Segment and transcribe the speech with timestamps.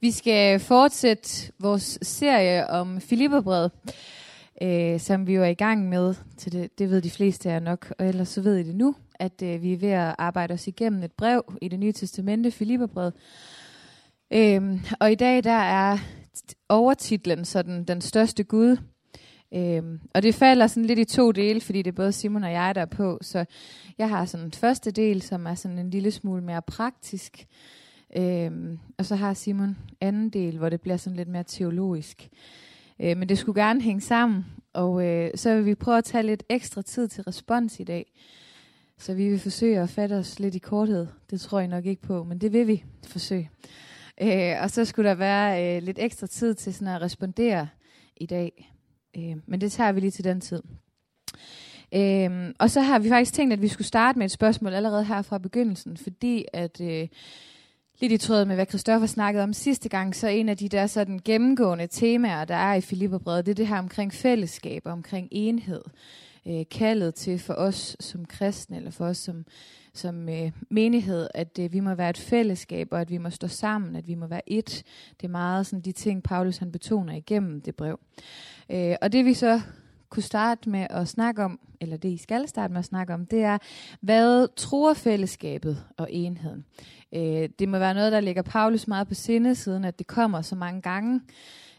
[0.00, 3.70] Vi skal fortsætte vores serie om Filipperbrevet,
[4.62, 6.14] øh, som vi jo er i gang med.
[6.36, 8.74] Til det, det ved de fleste af jer nok, og ellers så ved I det
[8.74, 11.92] nu, at øh, vi er ved at arbejde os igennem et brev i det nye
[11.92, 13.14] testamente, Filipperbrevet.
[14.32, 15.98] Øh, og i dag der er
[16.68, 18.76] overtitlen sådan den største Gud.
[19.54, 22.52] Øhm, og det falder sådan lidt i to dele, fordi det er både Simon og
[22.52, 23.18] jeg, der er på.
[23.22, 23.44] Så
[23.98, 27.46] jeg har sådan en første del, som er sådan en lille smule mere praktisk.
[28.16, 32.28] Øhm, og så har Simon anden del, hvor det bliver sådan lidt mere teologisk.
[33.00, 36.22] Øh, men det skulle gerne hænge sammen, og øh, så vil vi prøve at tage
[36.22, 38.12] lidt ekstra tid til respons i dag.
[38.98, 41.06] Så vi vil forsøge at fatte os lidt i korthed.
[41.30, 43.50] Det tror jeg nok ikke på, men det vil vi forsøge.
[44.22, 47.68] Øh, og så skulle der være øh, lidt ekstra tid til sådan at respondere
[48.16, 48.72] i dag.
[49.16, 50.62] Øh, men det tager vi lige til den tid.
[51.94, 55.04] Øh, og så har vi faktisk tænkt, at vi skulle starte med et spørgsmål allerede
[55.04, 57.08] her fra begyndelsen, fordi at øh,
[58.00, 60.86] lidt i tråd med, hvad Christoffer snakkede om sidste gang, så en af de der
[60.86, 65.82] sådan gennemgående temaer, der er i Filipperbrevet, det er det her omkring fællesskab, omkring enhed.
[66.46, 69.44] Øh, kaldet til for os som kristne, eller for os som,
[69.94, 73.48] som øh, menighed, at øh, vi må være et fællesskab, og at vi må stå
[73.48, 74.82] sammen, at vi må være et.
[75.20, 78.00] Det er meget sådan de ting, Paulus han betoner igennem det brev.
[78.70, 79.60] Øh, og det vi så
[80.10, 83.26] kunne starte med at snakke om, eller det I skal starte med at snakke om,
[83.26, 83.58] det er,
[84.00, 86.64] hvad tror fællesskabet og enheden?
[87.14, 90.42] Øh, det må være noget, der ligger Paulus meget på sinde, siden at det kommer
[90.42, 91.20] så mange gange.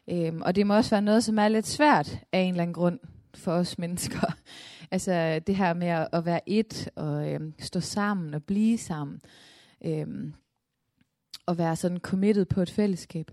[0.10, 2.74] Øh, og det må også være noget, som er lidt svært af en eller anden
[2.74, 3.00] grund
[3.36, 4.34] for os mennesker.
[4.92, 9.22] altså det her med at være et, og øh, stå sammen og blive sammen.
[9.86, 10.08] Øh,
[11.46, 13.32] og være sådan committed på et fællesskab.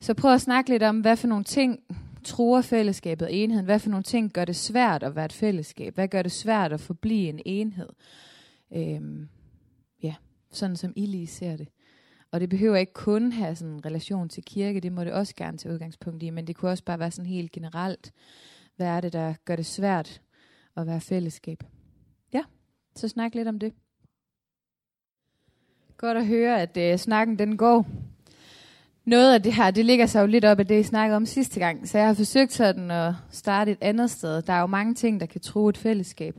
[0.00, 1.80] Så prøv at snakke lidt om, hvad for nogle ting
[2.24, 3.64] truer fællesskabet og enheden?
[3.64, 5.94] Hvad for nogle ting gør det svært at være et fællesskab?
[5.94, 7.88] Hvad gør det svært at forblive en enhed?
[8.72, 9.28] Øhm,
[10.02, 10.14] ja,
[10.50, 11.68] sådan som I lige ser det.
[12.30, 15.34] Og det behøver ikke kun have sådan en relation til kirke, det må det også
[15.36, 18.12] gerne tage udgangspunkt i, men det kunne også bare være sådan helt generelt.
[18.76, 20.22] Hvad er det, der gør det svært
[20.76, 21.64] at være fællesskab?
[22.32, 22.42] Ja,
[22.96, 23.72] så snak lidt om det.
[25.96, 27.86] Godt at høre, at øh, snakken den går.
[29.04, 31.26] Noget af det her, det ligger sig jo lidt op af det, I snakkede om
[31.26, 31.88] sidste gang.
[31.88, 34.42] Så jeg har forsøgt sådan at starte et andet sted.
[34.42, 36.34] Der er jo mange ting, der kan tro et fællesskab.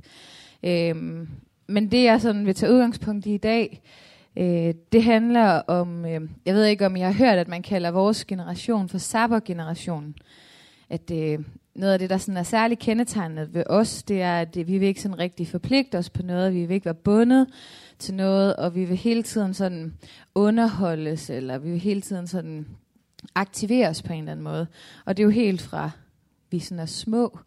[0.63, 1.27] Øhm,
[1.67, 3.81] men det, jeg sådan vil tage udgangspunkt i i dag,
[4.37, 7.91] øh, det handler om, øh, jeg ved ikke om I har hørt, at man kalder
[7.91, 10.15] vores generation for sabbergenerationen.
[10.89, 11.39] At øh,
[11.75, 14.87] noget af det, der sådan er særligt kendetegnet ved os, det er, at vi vil
[14.87, 17.47] ikke sådan rigtig forpligte os på noget, vi vil ikke være bundet
[17.99, 19.93] til noget, og vi vil hele tiden sådan
[20.35, 22.67] underholdes, eller vi vil hele tiden sådan
[23.35, 24.67] aktiveres på en eller anden måde.
[25.05, 25.91] Og det er jo helt fra,
[26.51, 27.39] vi sådan er små,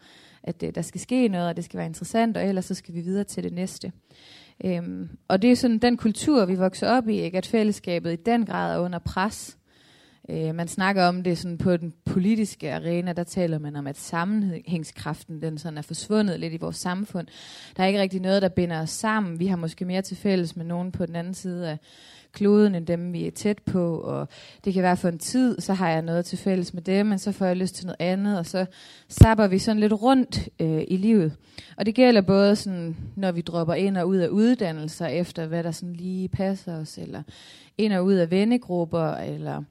[0.43, 2.95] at det, der skal ske noget, og det skal være interessant, og ellers så skal
[2.95, 3.93] vi videre til det næste.
[4.65, 7.39] Øhm, og det er sådan den kultur, vi vokser op i, ikke?
[7.39, 9.59] at fællesskabet i den grad er under pres.
[10.31, 13.97] Øh, man snakker om det sådan på den politiske arena, der taler man om, at
[13.97, 17.27] sammenhængskraften den sådan er forsvundet lidt i vores samfund.
[17.77, 19.39] Der er ikke rigtig noget, der binder os sammen.
[19.39, 21.79] Vi har måske mere til fælles med nogen på den anden side af
[22.33, 24.29] kloden, end dem vi er tæt på, og
[24.65, 27.19] det kan være for en tid, så har jeg noget til fælles med dem, men
[27.19, 28.67] så får jeg lyst til noget andet, og så
[29.09, 31.33] sapper vi sådan lidt rundt øh, i livet.
[31.77, 35.65] Og det gælder både sådan, når vi dropper ind og ud af uddannelser, efter hvad
[35.65, 37.23] der sådan lige passer os, eller
[37.79, 39.63] ind og ud af vennegrupper, eller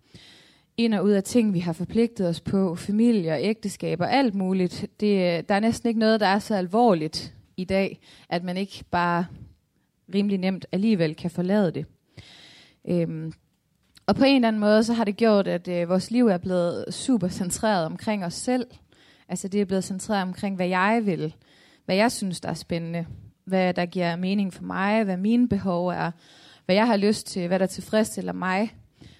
[0.77, 4.85] ind og ud af ting, vi har forpligtet os på, familie og ægteskaber, alt muligt.
[4.99, 7.99] Det, der er næsten ikke noget, der er så alvorligt i dag,
[8.29, 9.25] at man ikke bare
[10.13, 11.85] rimelig nemt alligevel kan forlade det.
[12.87, 13.33] Øhm,
[14.05, 16.37] og på en eller anden måde, så har det gjort, at øh, vores liv er
[16.37, 18.67] blevet super centreret omkring os selv.
[19.29, 21.35] Altså det er blevet centreret omkring, hvad jeg vil,
[21.85, 23.05] hvad jeg synes, der er spændende,
[23.45, 26.11] hvad der giver mening for mig, hvad mine behov er,
[26.65, 28.73] hvad jeg har lyst til, hvad der tilfredsstiller mig,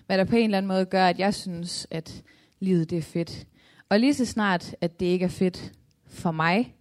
[0.07, 2.23] hvad der på en eller anden måde gør, at jeg synes, at
[2.59, 3.47] livet det er fedt.
[3.90, 5.73] Og lige så snart, at det ikke er fedt
[6.06, 6.75] for mig,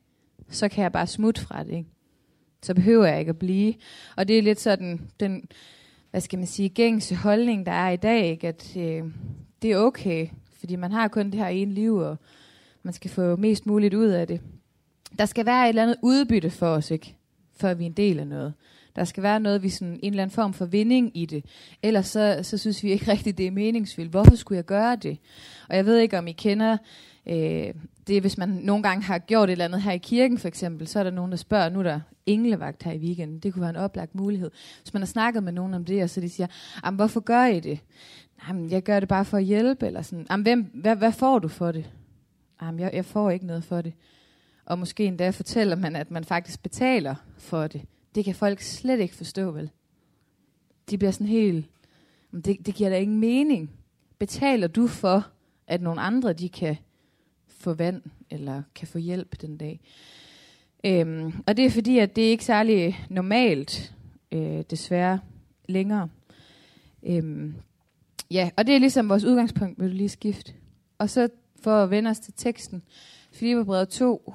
[0.49, 1.73] så kan jeg bare smutte fra det.
[1.73, 1.91] Ikke?
[2.63, 3.75] Så behøver jeg ikke at blive.
[4.17, 5.49] Og det er lidt sådan, den,
[6.11, 8.49] hvad skal man sige, gængse holdning, der er i dag, ikke?
[8.49, 9.05] at øh,
[9.63, 10.29] det er okay,
[10.59, 12.17] fordi man har kun det her ene liv, og
[12.83, 14.41] man skal få mest muligt ud af det.
[15.19, 17.17] Der skal være et eller andet udbytte for os, ikke?
[17.57, 18.55] før vi er en del af noget.
[18.97, 21.45] Der skal være noget, vi sådan, en eller anden form for vinding i det.
[21.83, 24.11] Ellers så, så synes vi ikke rigtigt, det er meningsfyldt.
[24.11, 25.19] Hvorfor skulle jeg gøre det?
[25.69, 26.77] Og jeg ved ikke, om I kender
[27.27, 27.75] øh,
[28.07, 30.87] det, hvis man nogle gange har gjort et eller andet her i kirken for eksempel,
[30.87, 33.39] så er der nogen, der spørger, nu er der englevagt her i weekenden.
[33.39, 34.51] Det kunne være en oplagt mulighed.
[34.83, 36.47] Hvis man har snakket med nogen om det, og så de siger,
[36.91, 37.81] hvorfor gør I det?
[38.49, 40.27] Jamen, jeg gør det bare for at hjælpe, eller sådan.
[40.31, 41.91] Jamen, hvem, hvad, hvad får du for det?
[42.63, 43.93] Jamen, jeg, jeg får ikke noget for det.
[44.67, 47.83] Og måske endda fortæller man, at man faktisk betaler for det.
[48.17, 49.71] Det kan folk slet ikke forstå, vel?
[50.91, 51.67] De bliver sådan helt,
[52.33, 53.71] det, det giver da ingen mening.
[54.19, 55.27] betaler du for,
[55.67, 56.77] at nogle andre de kan
[57.49, 59.81] få vand, eller kan få hjælp den dag?
[60.85, 63.95] Øhm, og det er fordi, at det er ikke særlig normalt,
[64.33, 65.21] øh, desværre,
[65.69, 66.09] længere.
[67.03, 67.55] Øhm,
[68.31, 70.53] ja, og det er ligesom vores udgangspunkt, vil du lige skifte.
[70.99, 71.29] Og så
[71.63, 72.83] for at vende os til teksten,
[73.33, 74.35] Filipperbrevet 2,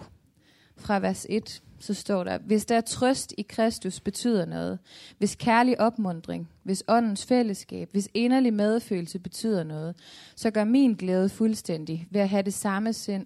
[0.78, 4.80] fra vers 1, så står der, hvis der er trøst i Kristus betyder noget,
[5.18, 9.96] hvis kærlig opmundring, hvis åndens fællesskab, hvis inderlig medfølelse betyder noget,
[10.36, 13.26] så gør min glæde fuldstændig ved at have det samme sind,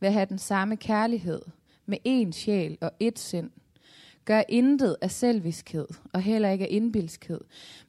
[0.00, 1.42] ved at have den samme kærlighed,
[1.86, 3.50] med én sjæl og ét sind.
[4.24, 7.40] Gør intet af selviskhed og heller ikke af indbilskhed,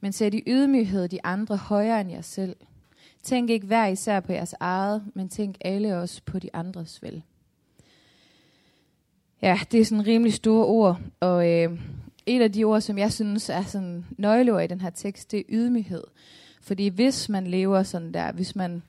[0.01, 2.56] men sæt i ydmyghed de andre højere end jer selv.
[3.24, 7.24] Tænk ikke hver især på jeres eget, men tænk alle også på de andres vel.
[9.44, 11.80] Ja, det er sådan rimelig store ord, og øh,
[12.25, 15.40] et af de ord, som jeg synes er sådan nøgleord i den her tekst, det
[15.40, 16.04] er ydmyghed.
[16.62, 18.84] Fordi hvis man lever sådan der, hvis man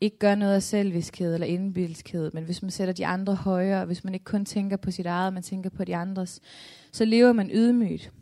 [0.00, 4.04] ikke gør noget af selviskhed eller indbildskhed, men hvis man sætter de andre højere, hvis
[4.04, 6.40] man ikke kun tænker på sit eget, man tænker på de andres,
[6.92, 8.12] så lever man ydmygt.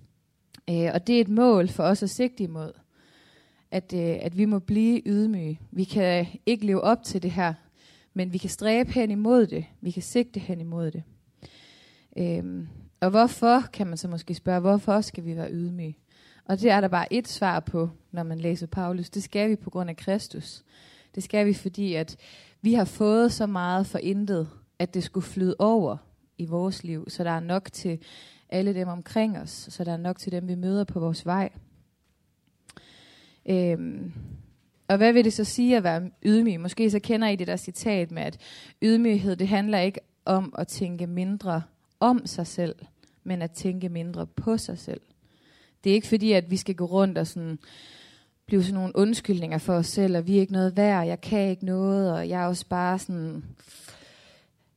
[0.70, 2.72] Øh, og det er et mål for os at sigte imod,
[3.70, 5.60] at, øh, at vi må blive ydmyge.
[5.70, 7.54] Vi kan ikke leve op til det her,
[8.14, 9.64] men vi kan stræbe hen imod det.
[9.80, 11.02] Vi kan sigte hen imod det.
[12.18, 12.68] Øhm,
[13.00, 15.96] og hvorfor, kan man så måske spørge, hvorfor skal vi være ydmyge?
[16.44, 19.10] Og det er der bare et svar på, når man læser Paulus.
[19.10, 20.62] Det skal vi på grund af Kristus.
[21.14, 22.16] Det skal vi, fordi at
[22.62, 24.48] vi har fået så meget for intet,
[24.78, 25.96] at det skulle flyde over
[26.38, 27.98] i vores liv, så der er nok til
[28.48, 31.48] alle dem omkring os, så der er nok til dem, vi møder på vores vej.
[33.46, 34.12] Øhm,
[34.88, 36.60] og hvad vil det så sige at være ydmyg?
[36.60, 38.38] Måske så kender I det der citat med, at
[38.82, 41.62] ydmyghed, det handler ikke om at tænke mindre
[42.00, 42.74] om sig selv,
[43.24, 45.00] men at tænke mindre på sig selv.
[45.84, 47.58] Det er ikke fordi, at vi skal gå rundt og sådan
[48.46, 51.50] blive sådan nogle undskyldninger for os selv, og vi er ikke noget værd, jeg kan
[51.50, 53.44] ikke noget, og jeg er også bare sådan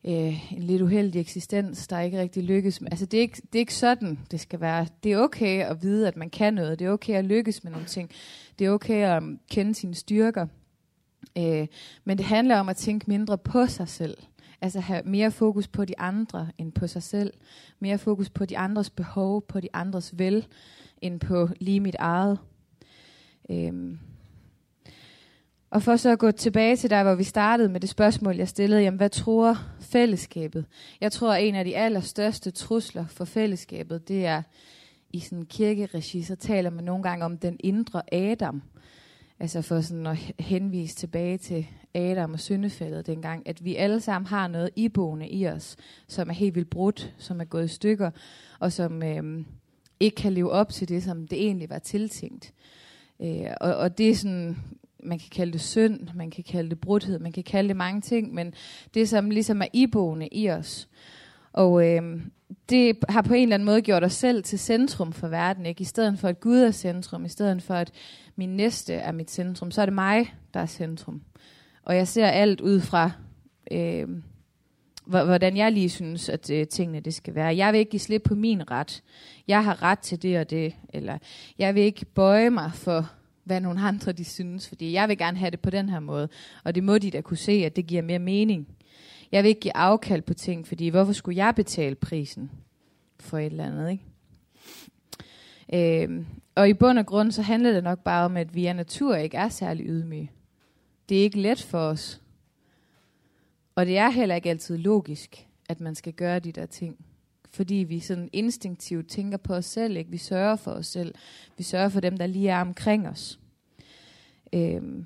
[0.03, 2.81] øh, en lidt uheldig eksistens, der ikke rigtig lykkes.
[2.91, 4.87] Altså det er, ikke, det er ikke sådan, det skal være.
[5.03, 6.79] Det er okay at vide, at man kan noget.
[6.79, 8.09] Det er okay at lykkes med nogle ting.
[8.59, 10.47] Det er okay at um, kende sine styrker.
[11.37, 11.67] Øh,
[12.03, 14.17] men det handler om at tænke mindre på sig selv.
[14.63, 17.33] Altså have mere fokus på de andre end på sig selv.
[17.79, 20.47] Mere fokus på de andres behov, på de andres vel,
[21.01, 22.39] end på lige mit eget.
[23.49, 23.99] Øhm.
[25.69, 28.47] Og for så at gå tilbage til der, hvor vi startede med det spørgsmål, jeg
[28.47, 30.65] stillede, jamen hvad tror fællesskabet?
[31.01, 34.41] Jeg tror, at en af de allerstørste trusler for fællesskabet, det er
[35.09, 38.61] i sådan en kirkeregi, så taler man nogle gange om den indre Adam.
[39.43, 44.27] Altså for sådan at henvise tilbage til Adam og syndefældet dengang, at vi alle sammen
[44.27, 45.75] har noget iboende i os,
[46.07, 48.11] som er helt vildt brudt, som er gået i stykker,
[48.59, 49.45] og som øh,
[49.99, 52.53] ikke kan leve op til det, som det egentlig var tiltænkt.
[53.21, 54.57] Øh, og, og det er sådan,
[54.99, 58.01] man kan kalde det synd, man kan kalde det brudhed, man kan kalde det mange
[58.01, 58.53] ting, men
[58.93, 60.89] det som ligesom er iboende i os.
[61.53, 62.21] Og øh,
[62.69, 65.81] det har på en eller anden måde gjort os selv til centrum for verden, ikke?
[65.81, 67.91] I stedet for at Gud er centrum, i stedet for at
[68.35, 71.21] min næste er mit centrum, så er det mig, der er centrum.
[71.83, 73.11] Og jeg ser alt ud fra,
[73.71, 74.07] øh,
[75.05, 77.55] hvordan jeg lige synes, at øh, tingene det skal være.
[77.55, 79.03] Jeg vil ikke give slip på min ret.
[79.47, 80.73] Jeg har ret til det og det.
[80.89, 81.17] Eller
[81.59, 83.11] jeg vil ikke bøje mig for,
[83.43, 86.29] hvad nogle andre de synes, fordi jeg vil gerne have det på den her måde.
[86.63, 88.67] Og det må de da kunne se, at det giver mere mening.
[89.33, 92.51] Jeg vil ikke give afkald på ting, fordi hvorfor skulle jeg betale prisen
[93.19, 94.03] for et eller andet, ikke?
[96.03, 96.25] Øh,
[96.55, 99.15] og i bund og grund, så handler det nok bare om, at vi af natur
[99.15, 100.31] ikke er særlig ydmyge.
[101.09, 102.21] Det er ikke let for os.
[103.75, 107.05] Og det er heller ikke altid logisk, at man skal gøre de der ting.
[107.49, 110.11] Fordi vi sådan instinktivt tænker på os selv, ikke?
[110.11, 111.15] Vi sørger for os selv.
[111.57, 113.39] Vi sørger for dem, der lige er omkring os.
[114.53, 115.05] Øhm,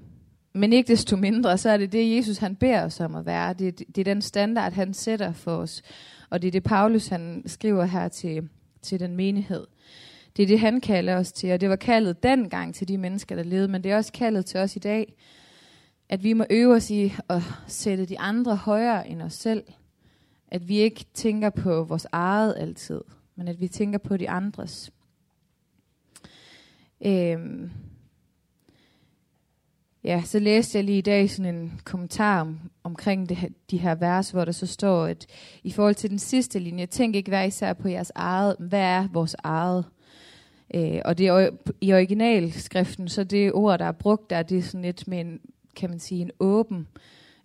[0.54, 3.54] men ikke desto mindre, så er det det, Jesus han beder os om at være.
[3.54, 5.82] Det, det er den standard, han sætter for os.
[6.30, 8.50] Og det er det, Paulus han skriver her til,
[8.82, 9.68] til den menighed.
[10.38, 13.36] Det er det, han kalder os til, og det var kaldet dengang til de mennesker,
[13.36, 15.14] der levede, men det er også kaldet til os i dag,
[16.10, 19.64] at vi må øve os i at sætte de andre højere end os selv.
[20.48, 23.02] At vi ikke tænker på vores eget altid,
[23.36, 24.92] men at vi tænker på de andres.
[27.06, 27.72] Øhm.
[30.04, 33.38] Ja, så læste jeg lige i dag sådan en kommentar om, omkring det,
[33.72, 35.26] de her vers, hvor der så står, at
[35.64, 39.08] i forhold til den sidste linje, tænk ikke hver især på jeres eget, hvad er
[39.14, 39.86] vores eget?
[40.76, 41.50] Øh, og det er
[41.82, 45.40] i originalskriften, så det ord, der er brugt der, det er sådan lidt med en,
[45.76, 46.88] kan man sige, en åben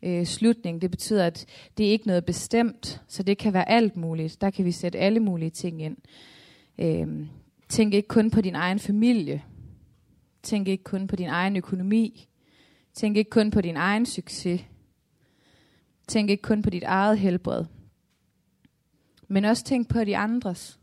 [0.03, 0.83] øh, slutning.
[0.83, 1.47] Det betyder, at
[1.79, 4.41] det er ikke noget bestemt, så det kan være alt muligt.
[4.41, 5.97] Der kan vi sætte alle mulige ting ind.
[6.79, 7.27] Øh,
[7.69, 9.43] tænk ikke kun på din egen familie.
[10.43, 12.29] Tænk ikke kun på din egen økonomi.
[12.95, 14.61] Tænk ikke kun på din egen succes.
[16.09, 17.65] Tænk ikke kun på dit eget helbred.
[19.29, 20.79] Men også tænk på de andres.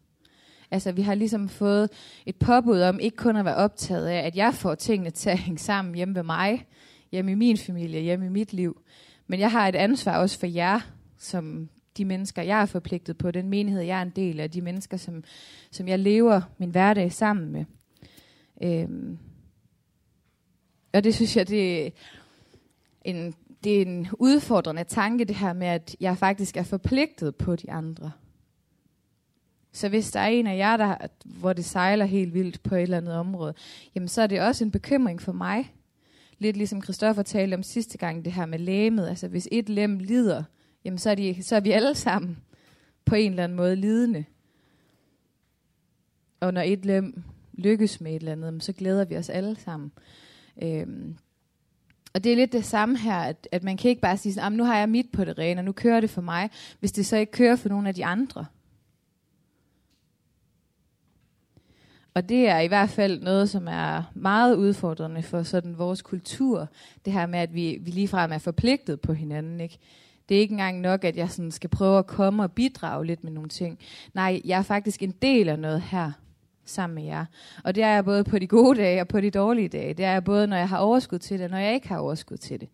[0.71, 1.89] Altså, vi har ligesom fået
[2.25, 5.37] et påbud om ikke kun at være optaget af, at jeg får tingene til at
[5.37, 6.67] hænge sammen hjemme ved mig,
[7.11, 8.81] hjemme i min familie, hjemme i mit liv.
[9.27, 10.79] Men jeg har et ansvar også for jer,
[11.17, 14.61] som de mennesker, jeg er forpligtet på, den menighed, jeg er en del af, de
[14.61, 15.23] mennesker, som,
[15.71, 17.65] som jeg lever min hverdag sammen med.
[18.63, 19.17] Øhm.
[20.93, 21.89] Og det synes jeg, det er,
[23.03, 27.55] en, det er en udfordrende tanke, det her med, at jeg faktisk er forpligtet på
[27.55, 28.11] de andre.
[29.71, 32.81] Så hvis der er en af jer, der, hvor det sejler helt vildt på et
[32.81, 33.53] eller andet område,
[33.95, 35.73] jamen så er det også en bekymring for mig.
[36.37, 39.07] Lidt ligesom Christoffer talte om sidste gang, det her med lægemet.
[39.07, 40.43] Altså hvis et lem lider,
[40.85, 42.37] jamen så er, de, så er vi alle sammen
[43.05, 44.25] på en eller anden måde lidende.
[46.39, 49.91] Og når et lem lykkes med et eller andet, så glæder vi os alle sammen.
[50.63, 51.17] Øhm,
[52.13, 54.51] og det er lidt det samme her, at, at man kan ikke bare sige, sådan,
[54.51, 57.05] nu har jeg mit på det rene, og nu kører det for mig, hvis det
[57.05, 58.45] så ikke kører for nogen af de andre.
[62.13, 66.67] Og det er i hvert fald noget, som er meget udfordrende for sådan vores kultur.
[67.05, 69.59] Det her med, at vi, vi ligefrem er forpligtet på hinanden.
[69.59, 69.77] Ikke?
[70.29, 73.23] Det er ikke engang nok, at jeg sådan skal prøve at komme og bidrage lidt
[73.23, 73.79] med nogle ting.
[74.13, 76.11] Nej, jeg er faktisk en del af noget her
[76.69, 77.25] sammen med jer.
[77.63, 79.93] Og det er jeg både på de gode dage og på de dårlige dage.
[79.93, 81.97] Det er jeg både, når jeg har overskud til det, og når jeg ikke har
[81.97, 82.69] overskud til det.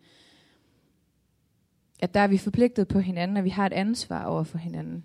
[2.00, 5.04] At der er vi forpligtet på hinanden, og vi har et ansvar over for hinanden.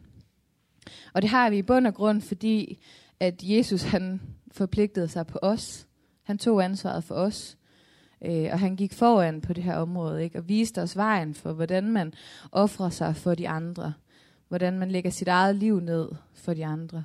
[1.13, 2.83] Og det har vi i bund og grund, fordi
[3.19, 4.21] at Jesus han
[4.51, 5.87] forpligtede sig på os.
[6.23, 7.57] Han tog ansvaret for os.
[8.25, 10.39] Øh, og han gik foran på det her område, ikke?
[10.39, 12.13] og viste os vejen for, hvordan man
[12.51, 13.93] offrer sig for de andre.
[14.47, 17.03] Hvordan man lægger sit eget liv ned for de andre.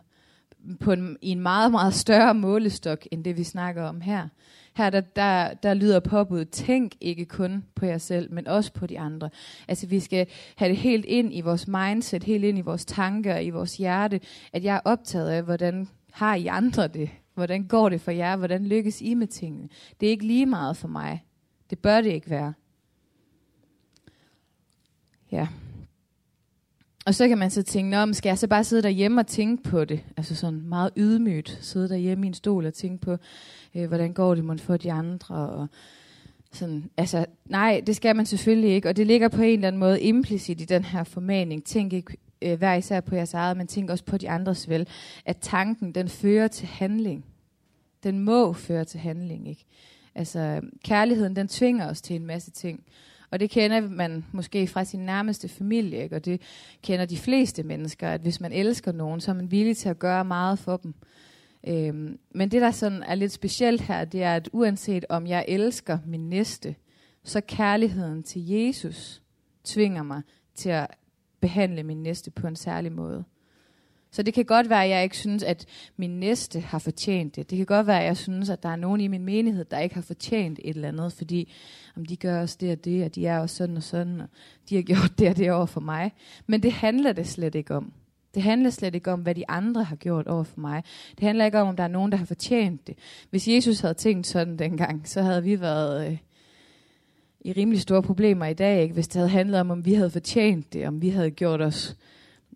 [0.80, 4.28] På en, I en meget, meget større målestok, end det vi snakker om her.
[4.76, 8.86] Her der, der, der lyder påbud, tænk ikke kun på jer selv, men også på
[8.86, 9.30] de andre.
[9.68, 13.38] Altså vi skal have det helt ind i vores mindset, helt ind i vores tanker,
[13.38, 14.20] i vores hjerte,
[14.52, 17.10] at jeg er optaget af, hvordan har I andre det?
[17.34, 18.36] Hvordan går det for jer?
[18.36, 19.68] Hvordan lykkes I med tingene?
[20.00, 21.24] Det er ikke lige meget for mig.
[21.70, 22.52] Det bør det ikke være.
[25.32, 25.48] Ja.
[27.06, 29.62] Og så kan man så tænke, Nå, skal jeg så bare sidde derhjemme og tænke
[29.62, 30.00] på det?
[30.16, 33.16] Altså sådan meget ydmygt, sidde derhjemme i en stol og tænke på,
[33.74, 35.34] øh, hvordan går det mon for de andre?
[35.34, 35.66] Og
[36.52, 38.88] sådan, altså, nej, det skal man selvfølgelig ikke.
[38.88, 41.64] Og det ligger på en eller anden måde implicit i den her formaning.
[41.64, 44.88] Tænk ikke øh, hver især på jeres eget, men tænk også på de andres vel,
[45.24, 47.24] at tanken, den fører til handling.
[48.02, 49.64] Den må føre til handling, ikke?
[50.14, 52.84] Altså, kærligheden, den tvinger os til en masse ting.
[53.30, 56.16] Og det kender man måske fra sin nærmeste familie, ikke?
[56.16, 56.40] og det
[56.82, 59.98] kender de fleste mennesker, at hvis man elsker nogen, så er man villig til at
[59.98, 60.94] gøre meget for dem.
[61.66, 65.44] Øhm, men det, der sådan er lidt specielt her, det er, at uanset om jeg
[65.48, 66.74] elsker min næste,
[67.24, 69.22] så kærligheden til Jesus
[69.64, 70.22] tvinger mig
[70.54, 70.86] til at
[71.40, 73.24] behandle min næste på en særlig måde.
[74.16, 77.50] Så det kan godt være, at jeg ikke synes, at min næste har fortjent det.
[77.50, 79.78] Det kan godt være, at jeg synes, at der er nogen i min menighed, der
[79.78, 81.52] ikke har fortjent et eller andet, fordi
[81.96, 84.28] om de gør også det og det, og de er også sådan og sådan, og
[84.68, 86.12] de har gjort det og det over for mig.
[86.46, 87.92] Men det handler det slet ikke om.
[88.34, 90.82] Det handler slet ikke om, hvad de andre har gjort over for mig.
[91.18, 92.98] Det handler ikke om, om der er nogen, der har fortjent det.
[93.30, 96.18] Hvis Jesus havde tænkt sådan dengang, så havde vi været øh,
[97.40, 98.94] i rimelig store problemer i dag, ikke?
[98.94, 101.96] hvis det havde handlet om, om vi havde fortjent det, om vi havde gjort os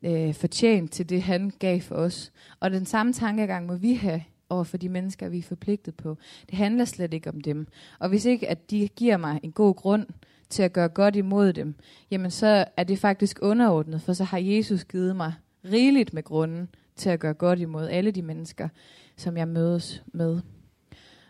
[0.02, 2.32] øh, fortjent til det, han gav for os.
[2.60, 6.16] Og den samme tankegang må vi have over for de mennesker, vi er forpligtet på.
[6.50, 7.66] Det handler slet ikke om dem.
[7.98, 10.06] Og hvis ikke, at de giver mig en god grund
[10.48, 11.74] til at gøre godt imod dem,
[12.10, 16.68] jamen så er det faktisk underordnet, for så har Jesus givet mig rigeligt med grunden
[16.96, 18.68] til at gøre godt imod alle de mennesker,
[19.16, 20.40] som jeg mødes med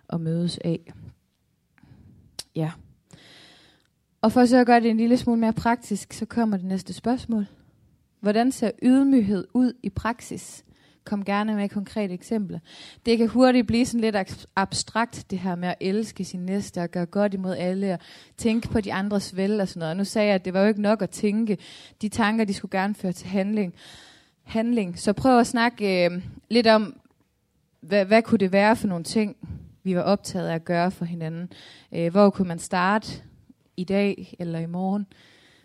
[0.08, 0.92] og mødes af.
[2.54, 2.70] Ja.
[4.20, 6.92] Og for så at gøre det en lille smule mere praktisk, så kommer det næste
[6.92, 7.46] spørgsmål.
[8.20, 10.64] Hvordan ser ydmyghed ud i praksis?
[11.04, 12.58] Kom gerne med konkrete eksempler.
[13.06, 16.90] Det kan hurtigt blive sådan lidt abstrakt, det her med at elske sin næste og
[16.90, 17.98] gøre godt imod alle og
[18.36, 19.90] tænke på de andres vel og sådan noget.
[19.90, 21.58] Og nu sagde jeg, at det var jo ikke nok at tænke.
[22.02, 23.74] De tanker, de skulle gerne føre til handling.
[24.42, 24.98] handling.
[24.98, 27.00] Så prøv at snakke øh, lidt om,
[27.80, 29.36] hvad, hvad kunne det være for nogle ting,
[29.82, 31.52] vi var optaget af at gøre for hinanden.
[31.92, 33.22] Øh, hvor kunne man starte?
[33.80, 35.06] i dag eller i morgen?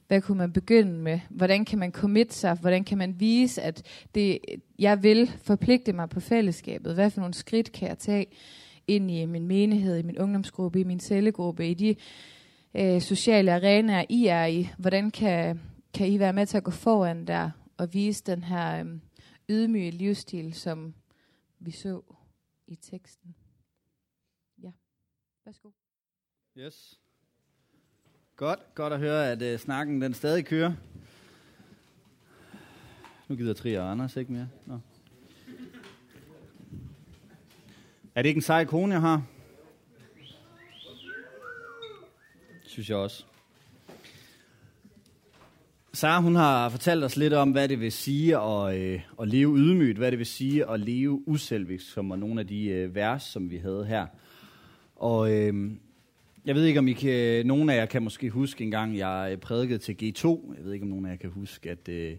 [0.07, 1.19] Hvad kunne man begynde med?
[1.29, 2.55] Hvordan kan man commit sig?
[2.55, 4.39] Hvordan kan man vise, at det,
[4.79, 6.93] jeg vil forpligte mig på fællesskabet?
[6.93, 8.25] Hvad for nogle skridt kan jeg tage
[8.88, 11.95] ind i min menighed, i min ungdomsgruppe, i min cellegruppe, i de
[12.74, 14.69] øh, sociale arenaer, I er i?
[14.77, 15.62] Hvordan kan,
[15.93, 19.00] kan I være med til at gå foran der og vise den her øh,
[19.50, 20.93] ydmyge livsstil, som
[21.59, 22.01] vi så
[22.67, 23.35] i teksten?
[24.63, 24.71] Ja,
[25.45, 25.69] værsgo.
[26.57, 27.00] Yes.
[28.38, 30.74] Godt, godt at høre, at uh, snakken den stadig kører.
[33.27, 34.48] Nu gider Trier og Anders ikke mere.
[34.65, 34.80] Nå.
[38.15, 39.24] Er det ikke en sej kone, jeg har?
[42.65, 43.25] Synes jeg også.
[45.94, 49.58] Sara, hun har fortalt os lidt om, hvad det vil sige at, øh, at leve
[49.58, 53.24] ydmygt, hvad det vil sige at leve uselvisk, som var nogle af de øh, vers,
[53.24, 54.08] som vi havde her.
[54.96, 55.72] Og øh,
[56.45, 59.29] jeg ved ikke, om I kan, nogen af jer kan måske huske en gang, jeg
[59.31, 60.53] øh, prædikede til G2.
[60.57, 62.17] Jeg ved ikke, om nogen af jer kan huske, at øh,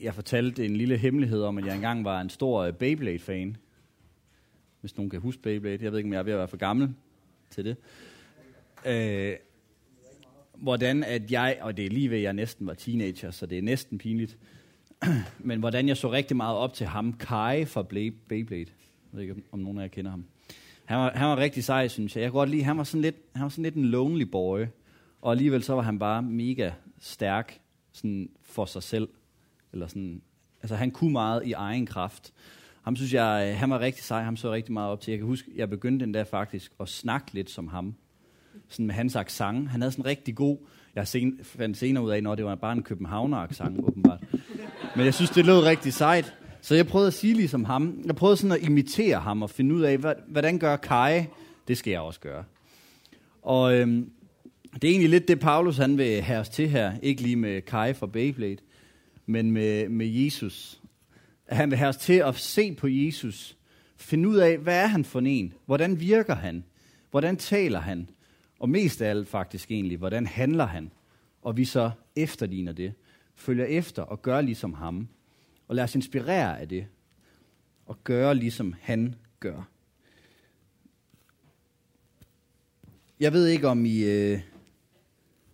[0.00, 3.56] jeg fortalte en lille hemmelighed om, at jeg engang var en stor øh, Beyblade-fan.
[4.80, 5.84] Hvis nogen kan huske Beyblade.
[5.84, 6.94] Jeg ved ikke, om jeg er ved at være for gammel
[7.50, 7.76] til det.
[8.86, 9.36] Øh,
[10.54, 13.58] hvordan at jeg, og det er lige ved, at jeg næsten var teenager, så det
[13.58, 14.38] er næsten pinligt,
[15.38, 17.82] men hvordan jeg så rigtig meget op til ham, Kai fra
[18.28, 18.60] Beyblade.
[18.60, 18.66] Jeg
[19.12, 20.24] ved ikke, om nogen af jer kender ham.
[20.84, 22.22] Han var, han var rigtig sej, synes jeg.
[22.22, 24.66] Jeg kunne godt lide, han var sådan lidt, han var sådan lidt en lonely boy,
[25.22, 27.60] og alligevel så var han bare mega stærk
[27.92, 29.08] sådan for sig selv.
[29.72, 30.22] Eller sådan,
[30.62, 32.32] altså han kunne meget i egen kraft.
[32.82, 35.10] Ham synes jeg, øh, han var rigtig sej, ham så rigtig meget op til.
[35.10, 37.94] Jeg kan huske, jeg begyndte den der faktisk at snakke lidt som ham
[38.68, 39.68] sådan med hans accent.
[39.68, 40.58] Han havde sådan en rigtig god,
[40.94, 44.20] jeg sen, fandt senere ud af, når det var bare en københavner accent åbenbart.
[44.96, 46.34] Men jeg synes, det lød rigtig sejt.
[46.64, 48.02] Så jeg prøvede at sige ligesom ham.
[48.06, 51.24] Jeg prøvede sådan at imitere ham og finde ud af, hvordan gør Kai?
[51.68, 52.44] Det skal jeg også gøre.
[53.42, 54.10] Og øhm,
[54.74, 56.92] det er egentlig lidt det, Paulus han vil have os til her.
[57.02, 58.56] Ikke lige med Kai fra Beyblade,
[59.26, 60.80] men med, med Jesus.
[61.48, 63.56] Han vil have os til at se på Jesus.
[63.96, 65.54] Finde ud af, hvad er han for en?
[65.66, 66.64] Hvordan virker han?
[67.10, 68.10] Hvordan taler han?
[68.58, 70.90] Og mest af alt faktisk egentlig, hvordan handler han?
[71.42, 72.92] Og vi så efterligner det,
[73.34, 75.08] følger efter og gør ligesom ham.
[75.68, 76.86] Og lad os inspirere af det,
[77.86, 79.68] og gøre ligesom han gør.
[83.20, 84.40] Jeg ved ikke, om I, øh,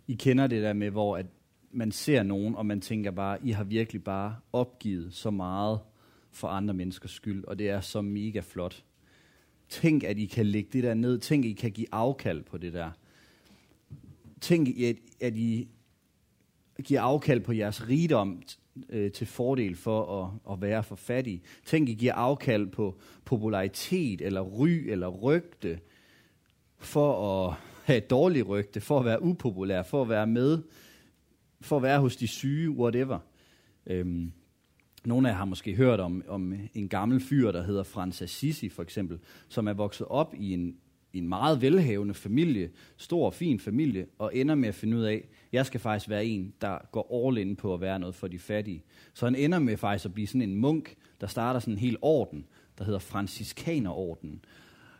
[0.07, 1.26] I kender det der med, hvor at
[1.73, 5.81] man ser nogen, og man tænker bare, I har virkelig bare opgivet så meget
[6.31, 8.85] for andre menneskers skyld, og det er så mega flot.
[9.68, 11.18] Tænk, at I kan lægge det der ned.
[11.18, 12.90] Tænk, at I kan give afkald på det der.
[14.40, 15.68] Tænk, at, at I
[16.85, 18.42] giver afkald på jeres rigdom
[18.88, 21.43] øh, til fordel for at, at være for fattig.
[21.64, 25.81] Tænk, I giver afkald på popularitet, eller ry, eller rygte,
[26.79, 30.62] for at have et dårligt rygte, for at være upopulær, for at være med,
[31.61, 33.19] for at være hos de syge, whatever.
[33.87, 34.33] Øhm,
[35.05, 38.69] nogle af jer har måske hørt om, om en gammel fyr, der hedder Frans Assisi
[38.69, 40.77] for eksempel, som er vokset op i en,
[41.12, 45.03] i en meget velhavende familie, stor og fin familie, og ender med at finde ud
[45.03, 48.14] af, at jeg skal faktisk være en, der går all in på at være noget
[48.14, 48.85] for de fattige.
[49.14, 51.96] Så han ender med faktisk at blive sådan en munk, der starter sådan en hel
[52.03, 52.46] orden,
[52.79, 54.44] der hedder Franciskanerorden,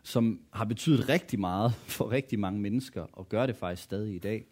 [0.03, 4.19] som har betydet rigtig meget for rigtig mange mennesker, og gør det faktisk stadig i
[4.19, 4.45] dag.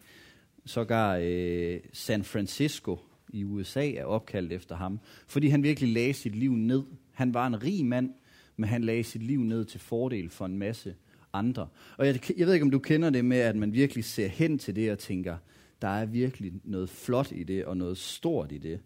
[0.66, 2.98] Sågar øh, San Francisco
[3.32, 6.82] i USA er opkaldt efter ham, fordi han virkelig lagde sit liv ned.
[7.12, 8.10] Han var en rig mand,
[8.56, 10.94] men han lagde sit liv ned til fordel for en masse
[11.32, 11.68] andre.
[11.96, 14.58] Og jeg, jeg ved ikke, om du kender det med, at man virkelig ser hen
[14.58, 15.36] til det og tænker,
[15.82, 18.80] der er virkelig noget flot i det, og noget stort i det.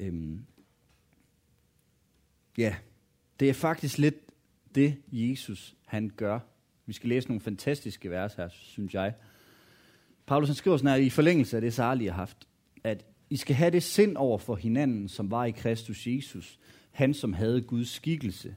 [0.00, 0.44] Øhm,
[2.58, 2.76] ja,
[3.40, 4.14] det er faktisk lidt
[4.74, 6.38] det, Jesus han gør.
[6.86, 9.14] Vi skal læse nogle fantastiske vers her, synes jeg.
[10.26, 12.48] Paulus han skriver sådan her, i forlængelse af det, Sarli har haft,
[12.84, 16.58] at I skal have det sind over for hinanden, som var i Kristus Jesus,
[16.90, 18.54] han som havde Guds skikkelse,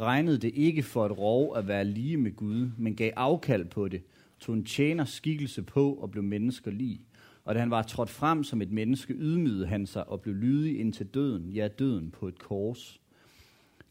[0.00, 3.88] regnede det ikke for et rov at være lige med Gud, men gav afkald på
[3.88, 4.02] det,
[4.40, 7.00] tog en tjener skikkelse på og blev mennesker lige.
[7.44, 10.80] Og da han var trådt frem som et menneske, ydmygede han sig og blev lydig
[10.80, 13.00] indtil døden, ja døden på et kors.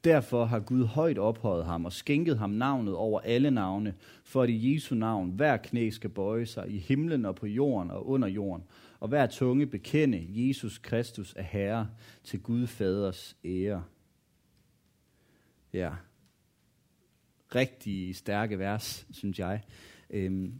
[0.04, 3.94] Derfor har Gud højt ophøjet ham og skænket ham navnet over alle navne,
[4.24, 7.92] for at i Jesu navn hver knæ skal bøje sig i himlen og på jorden
[7.92, 8.64] og under jorden,
[9.00, 11.88] og hver tunge bekende Jesus Kristus er Herre
[12.24, 13.84] til Gud Faders ære.
[15.74, 15.92] Ja.
[17.56, 19.64] Rigtig stærke vers, synes jeg.
[20.10, 20.60] Øhm,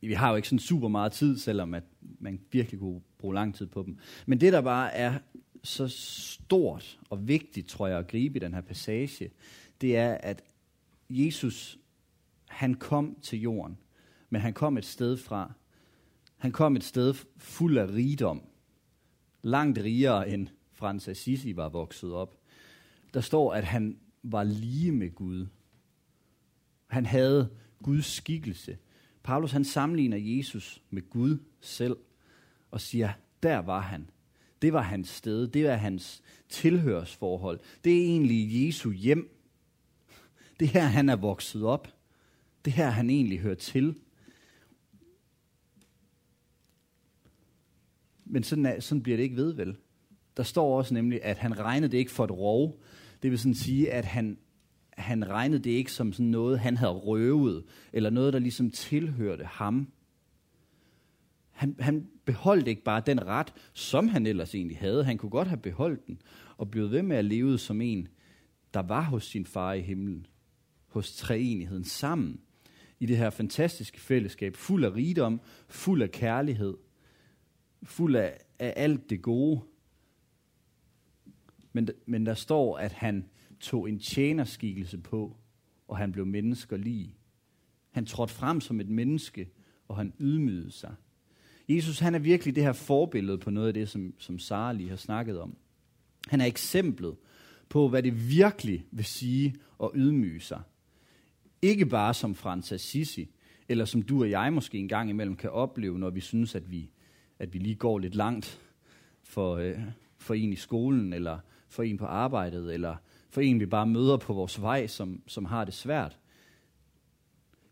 [0.00, 1.82] vi har jo ikke sådan super meget tid, selvom at
[2.18, 3.98] man virkelig kunne bruge lang tid på dem.
[4.26, 5.18] Men det, der bare er
[5.62, 9.30] så stort og vigtigt, tror jeg, at gribe i den her passage,
[9.80, 10.42] det er, at
[11.10, 11.78] Jesus,
[12.48, 13.78] han kom til jorden,
[14.30, 15.52] men han kom et sted fra.
[16.36, 18.42] Han kom et sted fuld af rigdom.
[19.42, 22.39] Langt rigere end Frans Assisi var vokset op
[23.14, 25.46] der står, at han var lige med Gud.
[26.86, 27.50] Han havde
[27.82, 28.78] Guds skikkelse.
[29.22, 31.96] Paulus han sammenligner Jesus med Gud selv
[32.70, 34.10] og siger, der var han.
[34.62, 37.60] Det var hans sted, det var hans tilhørsforhold.
[37.84, 39.36] Det er egentlig Jesu hjem.
[40.60, 41.94] Det her, han er vokset op.
[42.64, 43.98] Det her, han egentlig hører til.
[48.24, 49.76] Men sådan, er, sådan bliver det ikke ved, vel?
[50.36, 52.80] Der står også nemlig, at han regnede det ikke for et rov,
[53.22, 54.38] det vil sådan sige, at han,
[54.90, 59.44] han regnede det ikke som sådan noget, han havde røvet, eller noget, der ligesom tilhørte
[59.44, 59.92] ham.
[61.50, 65.04] Han, han beholdt ikke bare den ret, som han ellers egentlig havde.
[65.04, 66.22] Han kunne godt have beholdt den,
[66.56, 68.08] og blevet ved med at leve som en,
[68.74, 70.26] der var hos sin far i himlen,
[70.86, 72.40] hos treenigheden sammen,
[73.00, 76.76] i det her fantastiske fællesskab, fuld af rigdom, fuld af kærlighed,
[77.82, 79.60] fuld af, af alt det gode.
[81.72, 83.24] Men, men der står, at han
[83.60, 85.36] tog en tjenerskikkelse på,
[85.88, 87.16] og han blev menneskerlig.
[87.90, 89.50] Han trådte frem som et menneske,
[89.88, 90.94] og han ydmygede sig.
[91.68, 94.88] Jesus han er virkelig det her forbillede på noget af det, som, som Sara lige
[94.88, 95.56] har snakket om.
[96.28, 97.16] Han er eksemplet
[97.68, 100.60] på, hvad det virkelig vil sige at ydmyge sig.
[101.62, 103.28] Ikke bare som Frans Assisi,
[103.68, 106.70] eller som du og jeg måske en gang imellem kan opleve, når vi synes, at
[106.70, 106.90] vi,
[107.38, 108.60] at vi lige går lidt langt
[109.22, 109.78] for, øh,
[110.18, 111.38] for en i skolen, eller
[111.70, 112.96] for en på arbejdet, eller
[113.30, 116.18] for en, vi bare møder på vores vej, som, som har det svært.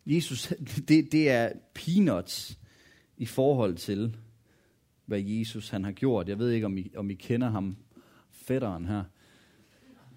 [0.07, 0.53] Jesus,
[0.89, 2.59] det, det er peanuts
[3.17, 4.17] i forhold til,
[5.07, 6.29] hvad Jesus han har gjort.
[6.29, 7.77] Jeg ved ikke, om I, om I kender ham,
[8.31, 9.05] fætteren her,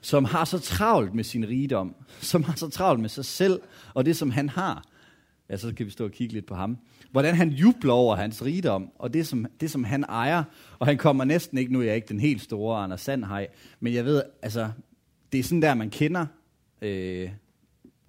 [0.02, 3.62] som har så travlt med sin rigdom, som har så travlt med sig selv,
[3.94, 4.86] og det, som han har.
[5.50, 6.78] Ja, så kan vi stå og kigge lidt på ham.
[7.12, 10.44] Hvordan han jubler over hans rigdom, og det som, det, som han ejer.
[10.80, 13.48] Og han kommer næsten ikke, nu er jeg ikke den helt store Anders Sandhej,
[13.80, 14.72] men jeg ved, altså,
[15.32, 16.26] det er sådan der, man kender
[16.82, 17.30] øh,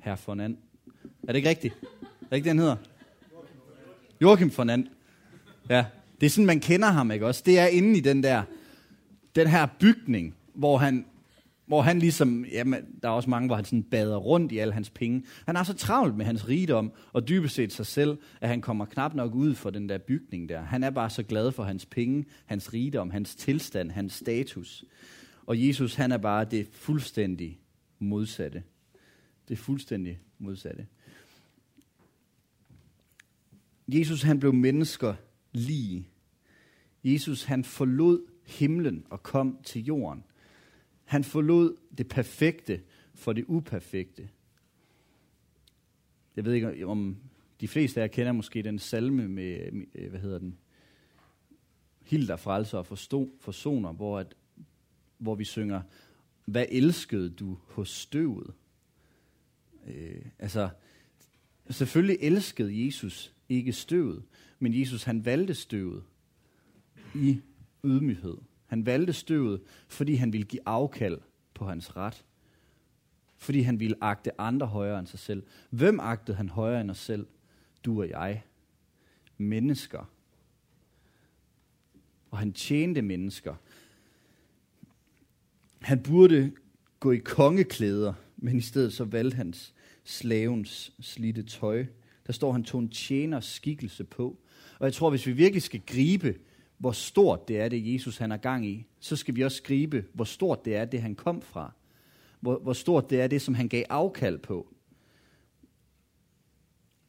[0.02, 0.56] herr Fornand.
[1.22, 1.74] Er det ikke rigtigt?
[2.02, 2.76] Er det ikke det, han hedder?
[4.20, 4.86] Joachim Fornand.
[5.70, 5.84] Ja,
[6.20, 7.42] det er sådan, man kender ham, ikke også?
[7.46, 8.42] Det er inde i den der,
[9.36, 11.04] den her bygning, hvor han,
[11.72, 14.72] hvor han ligesom, jamen, der er også mange, hvor han sådan bader rundt i alle
[14.72, 15.24] hans penge.
[15.46, 18.84] Han er så travlt med hans rigdom, og dybest set sig selv, at han kommer
[18.84, 20.62] knap nok ud for den der bygning der.
[20.62, 24.84] Han er bare så glad for hans penge, hans rigdom, hans tilstand, hans status.
[25.46, 27.60] Og Jesus, han er bare det fuldstændig
[27.98, 28.62] modsatte.
[29.48, 30.86] Det fuldstændig modsatte.
[33.88, 35.14] Jesus, han blev mennesker
[35.52, 36.06] lige.
[37.04, 40.24] Jesus, han forlod himlen og kom til jorden.
[41.12, 42.82] Han forlod det perfekte
[43.14, 44.28] for det uperfekte.
[46.36, 47.16] Jeg ved ikke, om
[47.60, 49.70] de fleste af jer kender måske den salme med,
[50.08, 50.58] hvad hedder den,
[52.02, 54.34] Hilder frelser og forstå, forsoner, hvor, at,
[55.18, 55.82] hvor vi synger,
[56.44, 58.54] hvad elskede du hos støvet?
[59.86, 60.68] Øh, altså,
[61.70, 64.22] selvfølgelig elskede Jesus ikke støvet,
[64.58, 66.04] men Jesus han valgte støvet
[67.14, 67.40] i
[67.84, 68.36] ydmyghed.
[68.72, 71.18] Han valgte støvet, fordi han ville give afkald
[71.54, 72.24] på hans ret.
[73.36, 75.42] Fordi han ville agte andre højere end sig selv.
[75.70, 77.26] Hvem agtede han højere end os selv?
[77.84, 78.42] Du og jeg.
[79.38, 80.10] Mennesker.
[82.30, 83.54] Og han tjente mennesker.
[85.80, 86.52] Han burde
[87.00, 91.86] gå i kongeklæder, men i stedet så valgte hans slavens slitte tøj.
[92.26, 94.38] Der står, han tog en tjeners skikkelse på.
[94.78, 96.34] Og jeg tror, hvis vi virkelig skal gribe
[96.82, 100.04] hvor stort det er, det Jesus han er gang i, så skal vi også skrive,
[100.12, 101.72] hvor stort det er, det han kom fra.
[102.40, 104.74] Hvor, hvor stort det er, det som han gav afkald på.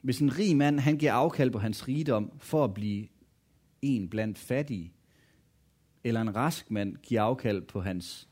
[0.02, 3.08] Hvis en rig mand, han giver afkald på hans rigdom for at blive
[3.82, 4.94] en blandt fattige,
[6.04, 8.30] eller en rask mand giver afkald på hans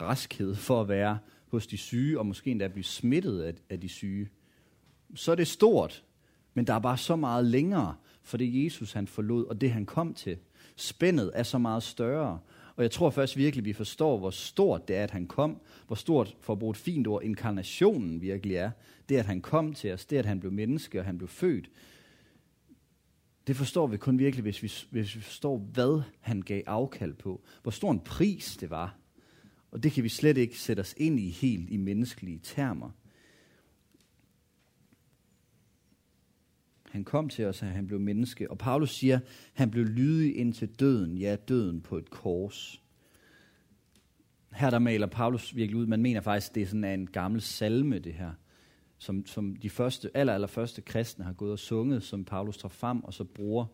[0.00, 1.18] raskhed for at være
[1.48, 4.28] hos de syge, og måske endda blive smittet af, af de syge,
[5.14, 6.04] så er det stort,
[6.54, 9.86] men der er bare så meget længere for det Jesus han forlod, og det han
[9.86, 10.38] kom til
[10.76, 12.38] spændet er så meget større.
[12.76, 15.60] Og jeg tror først virkelig, vi forstår, hvor stort det er, at han kom.
[15.86, 18.70] Hvor stort, for at bruge et fint ord, inkarnationen virkelig er.
[19.08, 20.06] Det, at han kom til os.
[20.06, 21.70] Det, at han blev menneske, og han blev født.
[23.46, 27.40] Det forstår vi kun virkelig, hvis vi, hvis vi forstår, hvad han gav afkald på.
[27.62, 28.96] Hvor stor en pris det var.
[29.70, 32.90] Og det kan vi slet ikke sætte os ind i helt i menneskelige termer.
[36.96, 38.50] Han kom til os, og han blev menneske.
[38.50, 39.18] Og Paulus siger,
[39.54, 42.82] han blev lydig indtil døden, ja, døden på et kors.
[44.52, 47.98] Her der maler Paulus virkelig ud, man mener faktisk, det er sådan en gammel salme,
[47.98, 48.32] det her,
[48.98, 52.68] som, som de første, aller, aller første kristne har gået og sunget, som Paulus tager
[52.68, 53.66] frem og så bruger.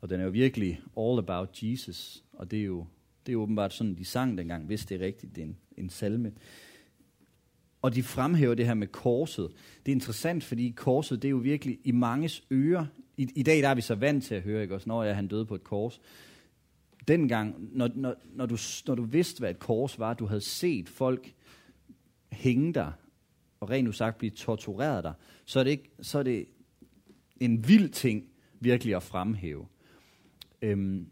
[0.00, 2.86] Og den er jo virkelig all about Jesus, og det er jo,
[3.26, 5.88] det er åbenbart sådan, de sang dengang, hvis det er rigtigt, det er en, en
[5.88, 6.32] salme.
[7.84, 9.50] Og de fremhæver det her med korset.
[9.86, 12.86] Det er interessant, fordi korset, det er jo virkelig i manges ører.
[13.16, 15.16] I, i dag der er vi så vant til at høre, ikke også, når jeg
[15.16, 16.00] han døde på et kors.
[17.08, 20.88] Dengang, når, når, når, du, når du vidste, hvad et kors var, du havde set
[20.88, 21.34] folk
[22.32, 22.92] hænge der,
[23.60, 25.12] og rent usagt blive tortureret der,
[25.44, 26.46] så er det, ikke, så er det
[27.40, 28.24] en vild ting
[28.60, 29.66] virkelig at fremhæve.
[30.62, 31.06] Øhm,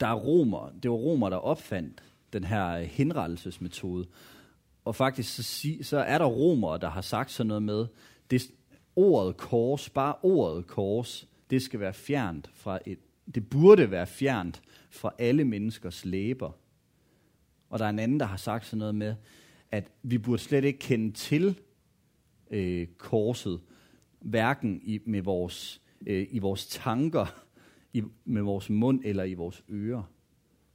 [0.00, 4.06] der er romer, det var romer, der opfandt den her øh, henrettelsesmetode.
[4.84, 7.86] Og faktisk så, så er der romere, der har sagt sådan noget med,
[8.30, 8.42] det,
[8.96, 12.98] ordet kors, bare ordet kors, det skal være fjernt fra et,
[13.34, 16.52] det burde være fjernt fra alle menneskers læber.
[17.70, 19.14] Og der er en anden, der har sagt sådan noget med,
[19.70, 21.60] at vi burde slet ikke kende til
[22.50, 23.60] øh, korset,
[24.20, 27.26] hverken i, med vores, øh, i vores tanker,
[27.92, 30.02] i, med vores mund eller i vores ører.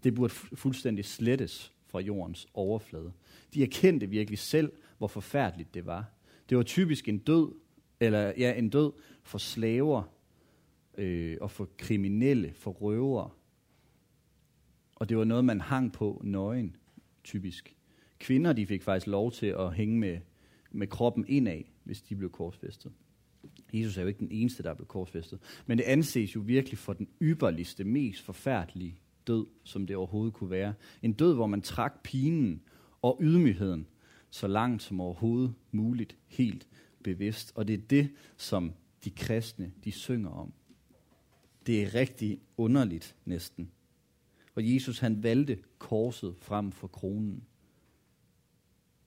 [0.04, 3.12] Det burde fuldstændig slettes fra jordens overflade.
[3.53, 6.06] De erkendte virkelig selv, hvor forfærdeligt det var.
[6.49, 7.51] Det var typisk en død,
[7.99, 8.91] eller ja, en død
[9.23, 10.03] for slaver
[10.97, 13.29] øh, og for kriminelle, for røvere.
[14.95, 16.75] Og det var noget, man hang på nøgen,
[17.23, 17.75] typisk.
[18.19, 20.19] Kvinder, de fik faktisk lov til at hænge med,
[20.71, 22.91] med kroppen indad, hvis de blev korsfæstet.
[23.73, 25.39] Jesus er jo ikke den eneste, der blev korsfæstet.
[25.65, 30.50] Men det anses jo virkelig for den ypperligste, mest forfærdelige død, som det overhovedet kunne
[30.50, 30.74] være.
[31.02, 32.62] En død, hvor man trak pinen
[33.02, 33.88] og ydmygheden
[34.30, 36.68] så langt som overhovedet muligt, helt
[37.04, 37.52] bevidst.
[37.56, 40.54] Og det er det, som de kristne, de synger om.
[41.66, 43.72] Det er rigtig underligt næsten.
[44.56, 47.44] Og Jesus han valgte korset frem for kronen.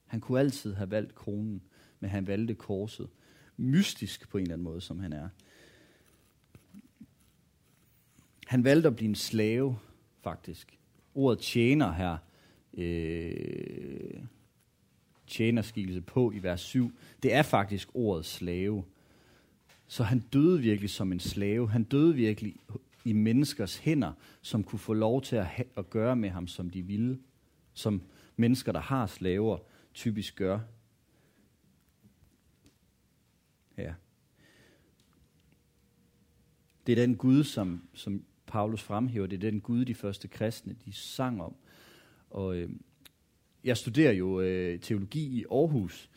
[0.05, 1.61] Han kunne altid have valgt kronen,
[1.99, 3.09] men han valgte korset.
[3.57, 5.29] Mystisk på en eller anden måde, som han er.
[8.47, 9.79] Han valgte at blive en slave,
[10.27, 10.79] faktisk.
[11.15, 12.17] Ordet tjener her,
[12.73, 14.23] øh,
[15.27, 16.91] tjenerskikkelse på i vers 7,
[17.23, 18.83] det er faktisk ordet slave.
[19.87, 21.69] Så han døde virkelig som en slave.
[21.69, 22.55] Han døde virkelig
[23.05, 26.69] i menneskers hænder, som kunne få lov til at, ha- at gøre med ham, som
[26.69, 27.19] de ville.
[27.73, 28.01] Som
[28.35, 29.57] mennesker, der har slaver,
[29.93, 30.59] typisk gør.
[33.77, 33.93] Ja.
[36.87, 39.27] Det er den Gud, som, som Paulus fremhæver.
[39.27, 41.55] Det er den Gud, de første kristne, de sang om.
[42.29, 42.69] Og øh,
[43.63, 46.09] jeg studerer jo øh, teologi i Aarhus,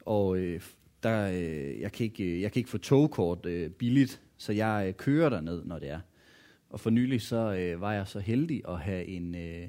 [0.00, 0.60] og øh,
[1.02, 4.84] der, øh, jeg, kan ikke, øh, jeg kan ikke få togkort øh, billigt, så jeg
[4.88, 6.00] øh, kører derned, når det er.
[6.70, 9.68] Og for nylig så øh, var jeg så heldig at have en, øh,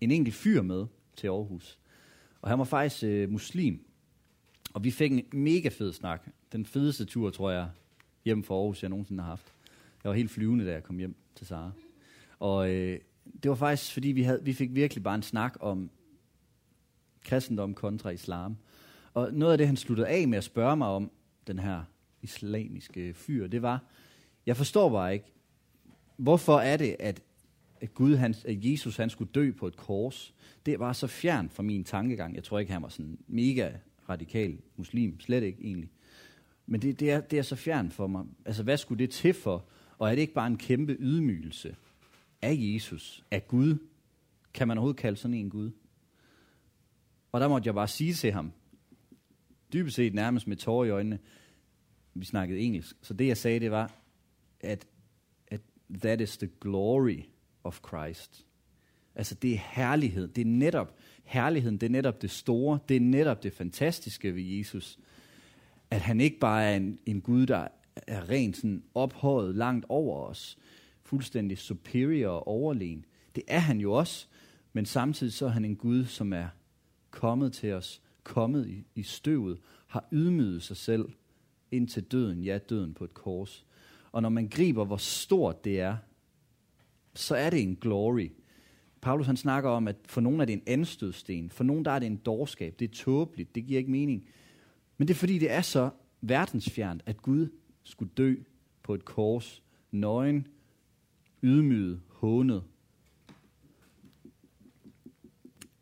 [0.00, 1.78] en enkelt fyr med til Aarhus.
[2.42, 3.86] Og han var faktisk øh, muslim.
[4.74, 6.28] Og vi fik en mega fed snak.
[6.52, 7.68] Den fedeste tur, tror jeg,
[8.24, 9.55] hjem fra Aarhus, jeg nogensinde har haft.
[10.06, 11.70] Jeg var helt flyvende, da jeg kom hjem til Sara.
[12.38, 13.00] Og øh,
[13.42, 15.90] det var faktisk, fordi vi, havde, vi fik virkelig bare en snak om
[17.24, 18.56] kristendom kontra islam.
[19.14, 21.10] Og noget af det, han sluttede af med at spørge mig om,
[21.46, 21.82] den her
[22.22, 23.84] islamiske fyr, det var,
[24.46, 25.32] jeg forstår bare ikke,
[26.16, 27.22] hvorfor er det, at,
[27.80, 30.34] at Gud, han, at Jesus, han skulle dø på et kors?
[30.66, 32.34] Det var så fjern fra min tankegang.
[32.34, 33.70] Jeg tror ikke, han var sådan mega
[34.08, 35.20] radikal muslim.
[35.20, 35.90] Slet ikke egentlig.
[36.66, 38.24] Men det, det, er, det er så fjern for mig.
[38.44, 39.64] Altså, hvad skulle det til for?
[39.98, 41.76] Og er det ikke bare en kæmpe ydmygelse
[42.42, 43.78] af Jesus, af Gud?
[44.54, 45.70] Kan man overhovedet kalde sådan en Gud?
[47.32, 48.52] Og der måtte jeg bare sige til ham,
[49.72, 51.18] dybest set nærmest med tårer i øjnene,
[52.14, 53.92] vi snakkede engelsk, så det jeg sagde, det var,
[54.60, 54.86] at,
[55.48, 55.60] at
[56.02, 57.22] that is the glory
[57.64, 58.46] of Christ.
[59.14, 63.00] Altså det er herlighed, det er netop herligheden, det er netop det store, det er
[63.00, 64.98] netop det fantastiske ved Jesus.
[65.90, 67.68] At han ikke bare er en, en Gud, der
[68.06, 70.58] er rent sådan ophøjet langt over os,
[71.02, 73.04] fuldstændig superior og overlegen.
[73.34, 74.26] Det er han jo også,
[74.72, 76.48] men samtidig så er han en Gud, som er
[77.10, 81.08] kommet til os, kommet i, i støvet, har ydmyget sig selv
[81.70, 83.66] ind til døden, ja, døden på et kors.
[84.12, 85.96] Og når man griber, hvor stort det er,
[87.14, 88.30] så er det en glory.
[89.00, 91.98] Paulus han snakker om, at for nogen er det en anstødsten, for nogen der er
[91.98, 94.28] det en dårskab, det er tåbeligt, det giver ikke mening.
[94.98, 97.48] Men det er fordi, det er så verdensfjernt, at Gud
[97.86, 98.34] skulle dø
[98.82, 100.46] på et kors, nøgen,
[101.42, 102.62] ydmyget, hånet.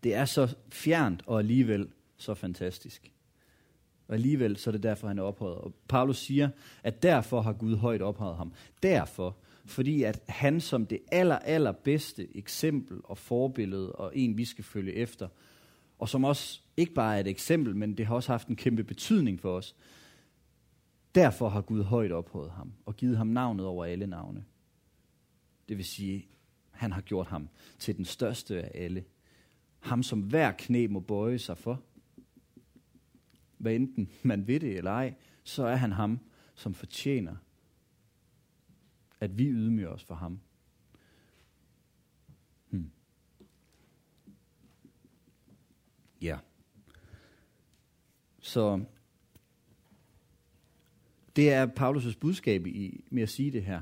[0.02, 3.12] Det er så fjernt og alligevel så fantastisk.
[4.08, 5.58] Og alligevel så er det derfor, han er ophøjet.
[5.58, 6.48] Og Paulus siger,
[6.82, 8.52] at derfor har Gud højt ophøjet ham.
[8.82, 14.44] Derfor, fordi at han som det aller, aller bedste eksempel og forbillede, og en vi
[14.44, 15.28] skal følge efter,
[15.98, 18.84] og som også ikke bare er et eksempel, men det har også haft en kæmpe
[18.84, 19.74] betydning for os.
[21.14, 24.44] Derfor har Gud højt ophøjet ham, og givet ham navnet over alle navne.
[25.68, 26.28] Det vil sige,
[26.70, 27.48] han har gjort ham
[27.78, 29.04] til den største af alle.
[29.80, 31.82] Ham, som hver knæ må bøje sig for.
[33.58, 36.20] Hvad enten man ved det eller ej, så er han ham,
[36.54, 37.36] som fortjener,
[39.20, 40.40] at vi ydmyger os for ham.
[42.70, 42.90] Hmm.
[46.20, 46.38] Ja.
[48.40, 48.84] Så
[51.36, 53.80] det er Paulus' budskab i, med at sige det her.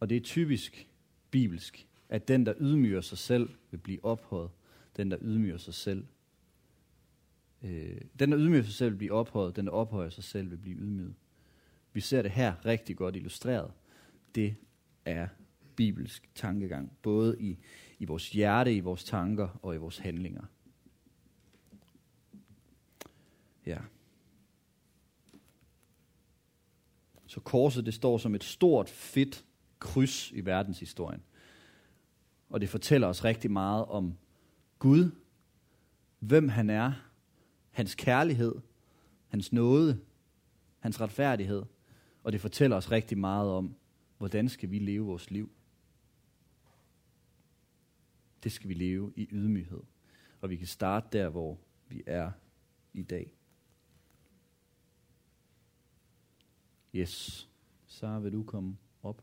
[0.00, 0.88] Og det er typisk
[1.30, 4.50] bibelsk, at den, der ydmyger sig selv, vil blive ophøjet.
[4.96, 6.06] Den, der ydmyger sig selv,
[7.62, 9.56] øh, den, der ydmyger sig selv, vil blive ophøjet.
[9.56, 11.14] Den, der ophøjer sig selv, vil blive ydmyget.
[11.92, 13.72] Vi ser det her rigtig godt illustreret.
[14.34, 14.54] Det
[15.04, 15.28] er
[15.76, 17.58] bibelsk tankegang, både i,
[17.98, 20.44] i vores hjerte, i vores tanker og i vores handlinger.
[23.66, 23.78] Ja.
[27.34, 29.44] Så korset, det står som et stort, fedt
[29.78, 31.22] kryds i verdenshistorien.
[32.48, 34.18] Og det fortæller os rigtig meget om
[34.78, 35.10] Gud,
[36.18, 36.92] hvem han er,
[37.70, 38.54] hans kærlighed,
[39.28, 40.00] hans nåde,
[40.78, 41.62] hans retfærdighed.
[42.22, 43.74] Og det fortæller os rigtig meget om,
[44.18, 45.50] hvordan skal vi leve vores liv.
[48.44, 49.80] Det skal vi leve i ydmyghed.
[50.40, 52.30] Og vi kan starte der, hvor vi er
[52.92, 53.34] i dag.
[56.96, 57.48] Yes.
[57.86, 59.22] Så vil du komme op.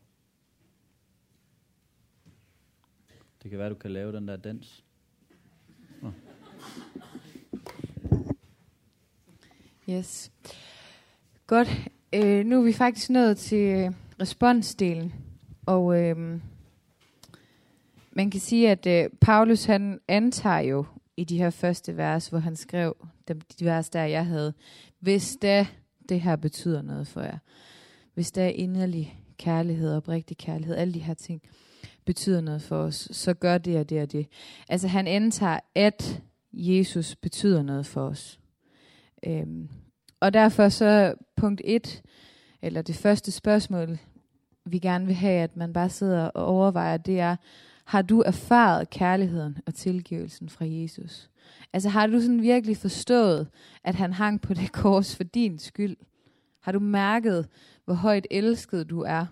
[3.42, 4.84] Det kan være, du kan lave den der dans.
[6.02, 6.12] Nå.
[9.90, 10.32] Yes.
[11.46, 11.68] Godt.
[12.12, 15.14] Øh, nu er vi faktisk nået til øh, responsdelen.
[15.66, 16.40] Og øh,
[18.10, 20.84] man kan sige, at øh, Paulus han antager jo
[21.16, 22.96] i de her første vers, hvor han skrev
[23.28, 24.54] de, de vers, der jeg havde,
[25.00, 25.66] hvis da
[26.08, 27.38] det her betyder noget for jer,
[28.14, 31.42] hvis der er inderlig kærlighed og oprigtig kærlighed, alle de her ting
[32.04, 34.26] betyder noget for os, så gør det og det og det.
[34.68, 38.40] Altså han antager, at Jesus betyder noget for os.
[39.26, 39.68] Øhm,
[40.20, 42.02] og derfor så punkt 1,
[42.62, 43.98] eller det første spørgsmål,
[44.64, 47.36] vi gerne vil have, at man bare sidder og overvejer, det er,
[47.84, 51.30] har du erfaret kærligheden og tilgivelsen fra Jesus?
[51.72, 53.48] Altså har du sådan virkelig forstået,
[53.84, 55.96] at han hang på det kors for din skyld?
[56.60, 57.48] Har du mærket,
[57.84, 59.26] hvor højt elsket du er?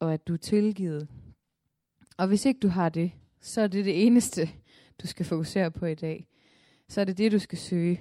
[0.00, 1.08] Og at du er tilgivet?
[2.16, 4.48] Og hvis ikke du har det, så er det det eneste,
[5.02, 6.26] du skal fokusere på i dag.
[6.88, 8.00] Så er det det, du skal søge.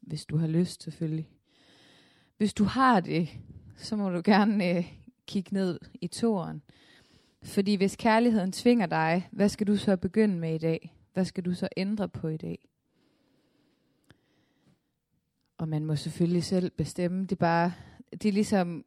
[0.00, 1.28] Hvis du har lyst, selvfølgelig.
[2.36, 3.28] Hvis du har det,
[3.76, 4.92] så må du gerne øh,
[5.26, 6.62] kigge ned i toren.
[7.42, 10.94] Fordi hvis kærligheden tvinger dig, hvad skal du så begynde med i dag?
[11.16, 12.68] Hvad skal du så ændre på i dag?
[15.58, 17.22] Og man må selvfølgelig selv bestemme.
[17.22, 17.72] Det er bare,
[18.10, 18.84] det er ligesom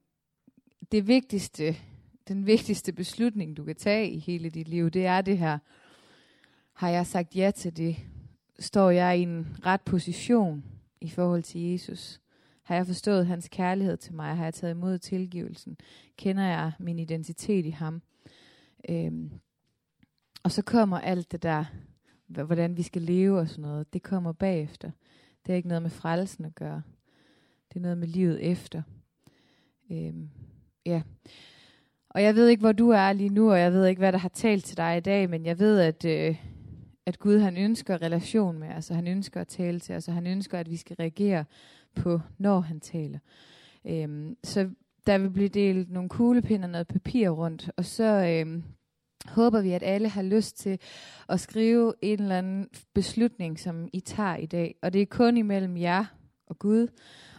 [0.92, 1.76] det vigtigste,
[2.28, 5.58] den vigtigste beslutning, du kan tage i hele dit liv, det er det her.
[6.74, 7.96] Har jeg sagt ja til det?
[8.60, 10.66] Står jeg i en ret position
[11.02, 12.22] i forhold til Jesus?
[12.64, 14.36] Har jeg forstået hans kærlighed til mig?
[14.36, 15.78] Har jeg taget imod tilgivelsen?
[16.18, 18.02] Kender jeg min identitet i ham?
[18.90, 19.32] Øhm,
[20.44, 21.66] og så kommer alt det der,
[22.30, 24.92] hvordan vi skal leve og sådan noget, det kommer bagefter.
[25.46, 26.82] Det er ikke noget med frelsen at gøre.
[27.70, 28.82] Det er noget med livet efter.
[29.92, 30.30] Øhm,
[30.86, 31.02] ja.
[32.10, 34.18] Og jeg ved ikke, hvor du er lige nu, og jeg ved ikke, hvad der
[34.18, 36.36] har talt til dig i dag, men jeg ved, at, øh,
[37.06, 40.14] at Gud han ønsker relation med os, og han ønsker at tale til os, og
[40.14, 41.46] han ønsker, at vi skal reagere
[41.96, 43.20] på, når han taler.
[43.86, 44.70] Øhm, så
[45.08, 48.64] der vil blive delt nogle kuglepinder og noget papir rundt, og så øhm,
[49.26, 50.80] håber vi, at alle har lyst til
[51.30, 54.76] at skrive en eller anden beslutning, som I tager i dag.
[54.82, 56.06] Og det er kun imellem jer
[56.48, 56.88] og Gud.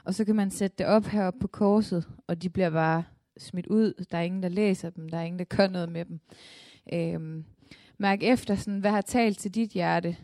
[0.05, 3.05] Og så kan man sætte det op heroppe på korset, og de bliver bare
[3.39, 4.07] smidt ud.
[4.11, 5.09] Der er ingen, der læser dem.
[5.09, 6.21] Der er ingen, der gør noget med dem.
[6.93, 7.45] Øhm,
[7.99, 10.17] mærk efter, sådan, hvad har talt til dit hjerte?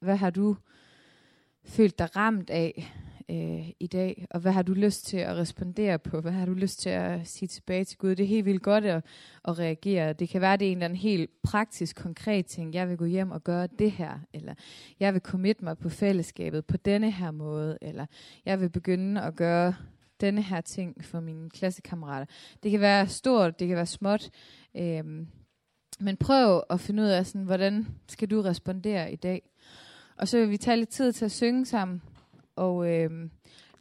[0.00, 0.56] Hvad har du
[1.64, 2.94] følt dig ramt af?
[3.32, 6.20] Øh, i dag, og hvad har du lyst til at respondere på?
[6.20, 8.14] Hvad har du lyst til at sige tilbage til Gud?
[8.14, 9.04] Det er helt vildt godt at,
[9.44, 10.12] at reagere.
[10.12, 12.74] Det kan være, det er en eller anden helt praktisk, konkret ting.
[12.74, 14.54] Jeg vil gå hjem og gøre det her, eller
[15.00, 18.06] jeg vil commit mig på fællesskabet på denne her måde, eller
[18.44, 19.74] jeg vil begynde at gøre
[20.20, 22.26] denne her ting for mine klassekammerater.
[22.62, 24.30] Det kan være stort, det kan være småt,
[24.76, 25.04] øh,
[26.00, 29.42] men prøv at finde ud af, sådan, hvordan skal du respondere i dag?
[30.16, 32.02] Og så vil vi tage lidt tid til at synge sammen.
[32.56, 33.28] Og øh,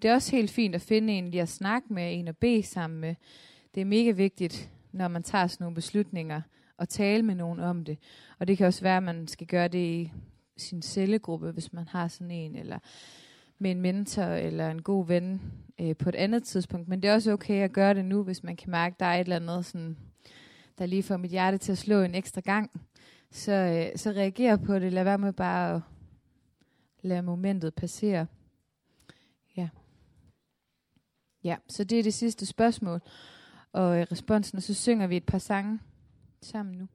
[0.01, 2.63] det er også helt fint at finde en lige at snakke med, en at bede
[2.63, 3.15] sammen med.
[3.76, 6.41] Det er mega vigtigt, når man tager sådan nogle beslutninger,
[6.80, 7.97] at tale med nogen om det.
[8.39, 10.11] Og det kan også være, at man skal gøre det i
[10.57, 12.80] sin cellegruppe, hvis man har sådan en, eller
[13.59, 15.41] med en mentor eller en god ven
[15.80, 16.88] øh, på et andet tidspunkt.
[16.88, 19.05] Men det er også okay at gøre det nu, hvis man kan mærke, at der
[19.05, 19.97] er et eller andet, sådan,
[20.78, 22.72] der lige får mit hjerte til at slå en ekstra gang.
[23.32, 24.93] Så, øh, så reager på det.
[24.93, 25.82] Lad være med bare at
[27.01, 28.28] lade momentet passere.
[31.43, 33.01] Ja, så det er det sidste spørgsmål
[33.73, 35.79] og øh, responsen, og så synger vi et par sange
[36.41, 36.87] sammen nu.